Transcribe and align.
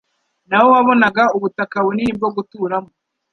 nawo 0.49 0.67
wabonaga 0.75 1.23
ubutaka 1.35 1.75
bunini 1.85 2.11
bwo 2.17 2.29
guturamo. 2.35 2.89